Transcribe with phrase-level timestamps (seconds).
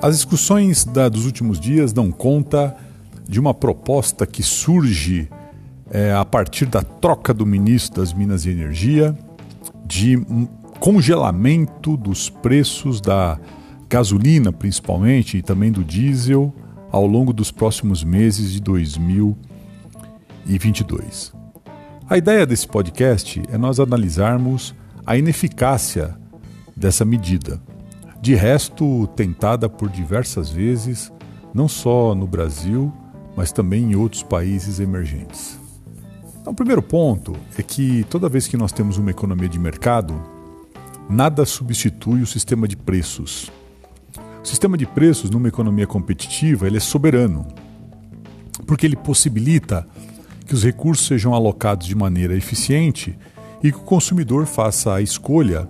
[0.00, 2.76] As discussões da, dos últimos dias dão conta
[3.28, 5.28] de uma proposta que surge
[5.90, 9.18] é, a partir da troca do ministro das Minas e Energia,
[9.84, 10.24] de
[10.78, 13.40] congelamento dos preços da
[13.90, 16.54] gasolina, principalmente, e também do diesel,
[16.92, 21.32] ao longo dos próximos meses de 2022.
[22.08, 26.16] A ideia desse podcast é nós analisarmos a ineficácia
[26.76, 27.60] dessa medida
[28.28, 31.10] de resto tentada por diversas vezes,
[31.54, 32.92] não só no Brasil,
[33.34, 35.58] mas também em outros países emergentes.
[36.38, 40.22] Então, o primeiro ponto é que toda vez que nós temos uma economia de mercado,
[41.08, 43.50] nada substitui o sistema de preços.
[44.44, 47.48] O sistema de preços numa economia competitiva ele é soberano,
[48.66, 49.88] porque ele possibilita
[50.46, 53.18] que os recursos sejam alocados de maneira eficiente
[53.62, 55.66] e que o consumidor faça a escolha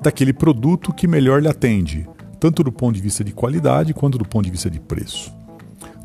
[0.00, 4.24] daquele produto que melhor lhe atende, tanto do ponto de vista de qualidade quanto do
[4.24, 5.32] ponto de vista de preço.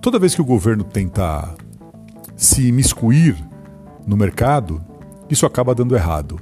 [0.02, 1.56] Toda vez que o governo tenta
[2.36, 3.38] se imiscuir
[4.06, 4.82] no mercado,
[5.30, 6.40] isso acaba dando errado.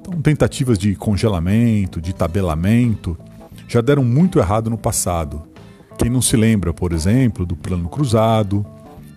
[0.00, 3.18] Então, tentativas de congelamento, de tabelamento,
[3.66, 5.42] já deram muito errado no passado.
[5.98, 8.64] Quem não se lembra, por exemplo, do Plano Cruzado,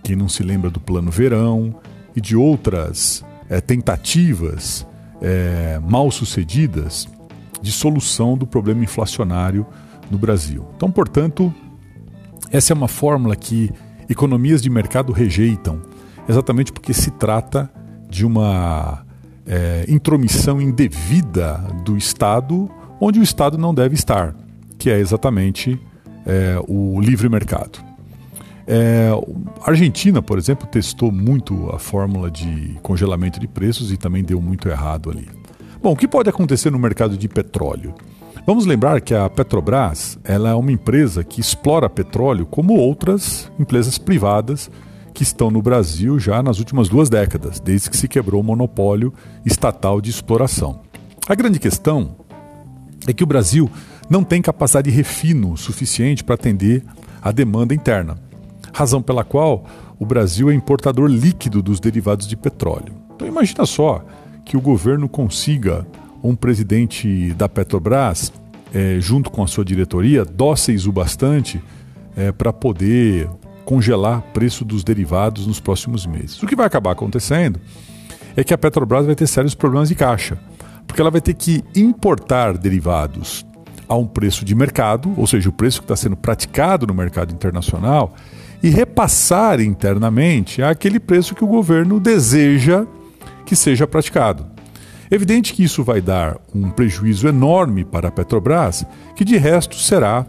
[0.04, 1.76] quem não se lembra do Plano Verão
[2.16, 4.86] e de outras é, tentativas
[5.22, 7.08] é, mal sucedidas
[7.64, 9.66] de solução do problema inflacionário
[10.12, 10.68] no Brasil.
[10.76, 11.52] Então, portanto,
[12.52, 13.72] essa é uma fórmula que
[14.10, 15.82] economias de mercado rejeitam,
[16.28, 17.72] exatamente porque se trata
[18.10, 19.06] de uma
[19.48, 22.70] é, intromissão indevida do Estado
[23.00, 24.36] onde o Estado não deve estar,
[24.78, 25.80] que é exatamente
[26.26, 27.80] é, o livre mercado.
[28.68, 29.10] É,
[29.62, 34.42] a Argentina, por exemplo, testou muito a fórmula de congelamento de preços e também deu
[34.42, 35.28] muito errado ali.
[35.84, 37.94] Bom, o que pode acontecer no mercado de petróleo?
[38.48, 43.98] Vamos lembrar que a Petrobras ela é uma empresa que explora petróleo como outras empresas
[43.98, 44.72] privadas
[45.14, 49.14] que estão no Brasil já nas últimas duas décadas, desde que se quebrou o monopólio
[49.46, 50.80] estatal de exploração.
[51.28, 52.16] A grande questão
[53.06, 53.70] é que o Brasil
[54.10, 56.82] não tem capacidade de refino suficiente para atender
[57.22, 58.18] a demanda interna,
[58.72, 59.66] razão pela qual
[60.00, 62.94] o Brasil é importador líquido dos derivados de petróleo.
[63.16, 64.02] Então imagina só
[64.46, 65.86] que o governo consiga
[66.24, 68.32] um presidente da Petrobras,
[68.74, 71.62] é, junto com a sua diretoria, dóceis o bastante
[72.16, 73.30] é, para poder
[73.66, 76.42] congelar preço dos derivados nos próximos meses.
[76.42, 77.60] O que vai acabar acontecendo
[78.36, 80.38] é que a Petrobras vai ter sérios problemas de caixa,
[80.88, 83.46] porque ela vai ter que importar derivados
[83.88, 87.34] a um preço de mercado, ou seja, o preço que está sendo praticado no mercado
[87.34, 88.16] internacional,
[88.62, 92.88] e repassar internamente aquele preço que o governo deseja
[93.46, 94.46] que seja praticado.
[95.10, 100.26] Evidente que isso vai dar um prejuízo enorme para a Petrobras, que de resto será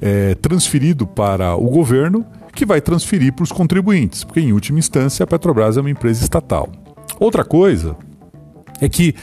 [0.00, 2.24] é, transferido para o governo,
[2.54, 6.22] que vai transferir para os contribuintes, porque em última instância a Petrobras é uma empresa
[6.22, 6.70] estatal.
[7.18, 7.96] Outra coisa
[8.80, 9.14] é que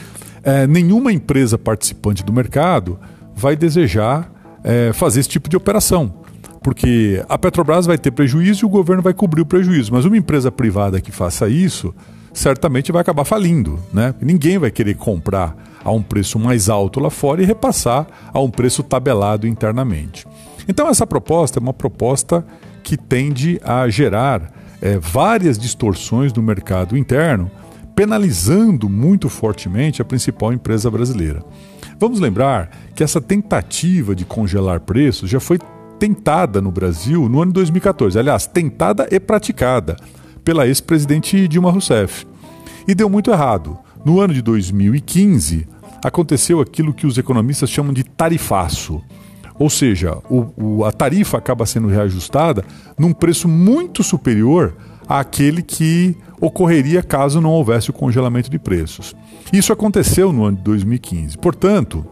[0.42, 2.98] é, nenhuma empresa participante do mercado
[3.34, 4.30] vai desejar
[4.64, 6.20] é, fazer esse tipo de operação.
[6.62, 9.92] Porque a Petrobras vai ter prejuízo e o governo vai cobrir o prejuízo.
[9.92, 11.94] Mas uma empresa privada que faça isso
[12.32, 14.14] certamente vai acabar falindo, né?
[14.20, 18.50] Ninguém vai querer comprar a um preço mais alto lá fora e repassar a um
[18.50, 20.26] preço tabelado internamente.
[20.68, 22.44] Então essa proposta é uma proposta
[22.82, 27.50] que tende a gerar é, várias distorções no mercado interno,
[27.94, 31.42] penalizando muito fortemente a principal empresa brasileira.
[31.98, 35.58] Vamos lembrar que essa tentativa de congelar preços já foi
[35.98, 38.18] tentada no Brasil no ano 2014.
[38.18, 39.96] Aliás, tentada e praticada
[40.50, 42.26] pela ex-presidente Dilma Rousseff.
[42.88, 43.78] E deu muito errado.
[44.04, 45.64] No ano de 2015,
[46.04, 49.00] aconteceu aquilo que os economistas chamam de tarifaço.
[49.56, 52.64] Ou seja, o, o, a tarifa acaba sendo reajustada
[52.98, 54.74] num preço muito superior
[55.08, 59.14] àquele que ocorreria caso não houvesse o congelamento de preços.
[59.52, 61.38] Isso aconteceu no ano de 2015.
[61.38, 62.04] Portanto,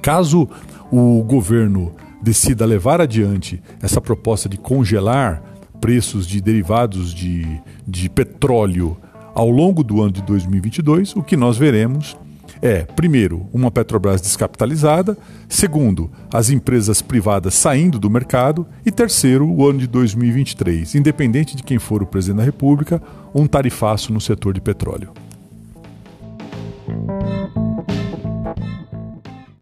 [0.00, 0.48] caso
[0.92, 5.47] o governo decida levar adiante essa proposta de congelar
[5.80, 7.46] preços de derivados de,
[7.86, 8.96] de petróleo
[9.34, 12.16] ao longo do ano de 2022, o que nós veremos
[12.60, 15.16] é, primeiro, uma Petrobras descapitalizada,
[15.48, 21.62] segundo, as empresas privadas saindo do mercado e terceiro, o ano de 2023, independente de
[21.62, 23.00] quem for o presidente da República,
[23.34, 25.12] um tarifaço no setor de petróleo.